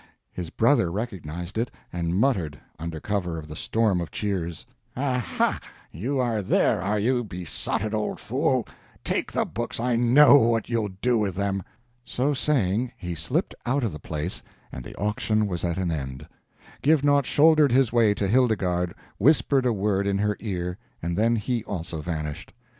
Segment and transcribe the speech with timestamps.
[0.33, 4.65] His brother recognized it, and muttered, under cover of the storm of cheers
[4.97, 5.59] "Aha,
[5.91, 8.65] you are there, are you, besotted old fool?
[9.03, 11.61] Take the books, I know what you'll do with them!"
[12.03, 14.41] So saying, he slipped out of the place
[14.71, 16.27] and the auction was at an end.
[16.81, 21.63] Givenaught shouldered his way to Hildegarde, whispered a word in her ear, and then he
[21.65, 22.53] also vanished.